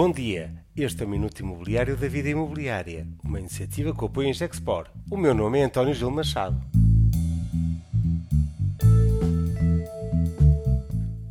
[0.00, 4.32] Bom dia, este é o Minuto Imobiliário da Vida Imobiliária, uma iniciativa que apoia em
[4.32, 4.86] Gexpor.
[5.10, 6.56] O meu nome é António Gil Machado.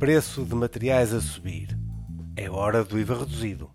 [0.00, 1.78] Preço de materiais a subir.
[2.34, 3.70] É hora do IVA reduzido.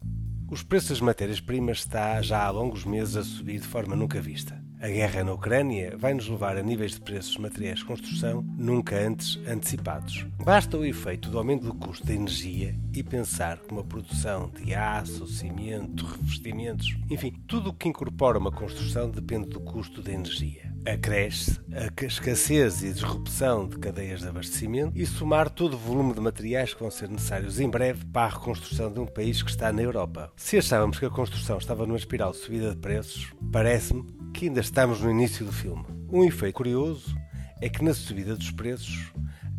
[0.49, 4.62] Os preços das matérias-primas está já há longos meses a subir de forma nunca vista.
[4.81, 8.43] A guerra na Ucrânia vai nos levar a níveis de preços de materiais de construção
[8.57, 10.25] nunca antes antecipados.
[10.43, 14.73] Basta o efeito do aumento do custo da energia e pensar que uma produção de
[14.73, 20.72] aço, cimento, revestimentos, enfim, tudo o que incorpora uma construção depende do custo da energia.
[20.84, 26.20] Acresce a escassez e disrupção de cadeias de abastecimento e somar todo o volume de
[26.20, 29.72] materiais que vão ser necessários em breve para a reconstrução de um país que está
[29.72, 30.34] na Europa.
[30.36, 35.02] Se achávamos que a construção estava numa espiral de subida de preços, parece-me ainda estamos
[35.02, 35.86] no início do filme.
[36.12, 37.16] Um efeito curioso
[37.62, 39.12] é que na subida dos preços,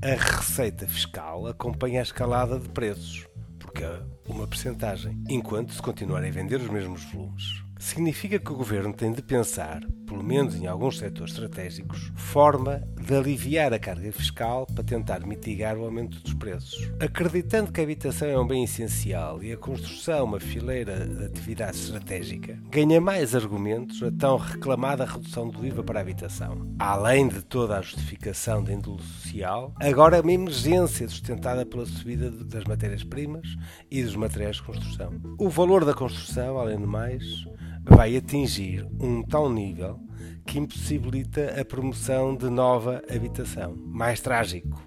[0.03, 3.27] a receita fiscal acompanha a escalada de preços,
[3.59, 7.63] porque é uma percentagem, enquanto se continuarem a vender os mesmos volumes.
[7.79, 13.15] Significa que o governo tem de pensar, pelo menos em alguns setores estratégicos, forma de
[13.15, 16.91] aliviar a carga fiscal para tentar mitigar o aumento dos preços.
[17.01, 21.77] Acreditando que a habitação é um bem essencial e a construção uma fileira de atividade
[21.77, 26.75] estratégica, ganha mais argumentos a tão reclamada redução do IVA para a habitação.
[26.79, 32.31] Além de toda a justificação da índole social, agora é uma emergência sustentada pela subida
[32.31, 33.47] das matérias-primas
[33.91, 35.13] e dos materiais de construção.
[35.39, 37.25] O valor da construção, além do mais,
[37.85, 40.01] vai atingir um tal nível
[40.47, 43.77] que impossibilita a promoção de nova habitação.
[43.77, 44.83] Mais trágico,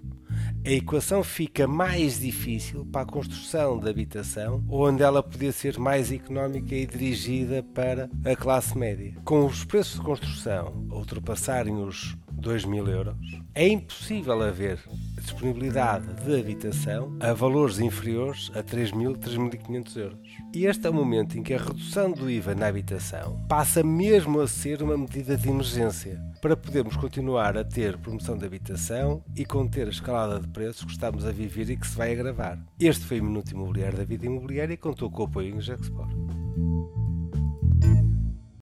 [0.66, 6.12] a equação fica mais difícil para a construção de habitação, onde ela podia ser mais
[6.12, 9.14] económica e dirigida para a classe média.
[9.24, 13.16] Com os preços de construção a ultrapassarem os 2 mil euros,
[13.54, 14.80] é impossível haver
[15.26, 20.20] disponibilidade de habitação a valores inferiores a 3.000, 3.500 euros.
[20.54, 24.40] E este é o momento em que a redução do IVA na habitação passa mesmo
[24.40, 29.46] a ser uma medida de emergência para podermos continuar a ter promoção de habitação e
[29.46, 32.60] conter a escalada de preços que estamos a viver e que se vai agravar.
[32.80, 36.14] Este foi o Minuto Imobiliário da Vida Imobiliária e contou com o apoio em Gexport.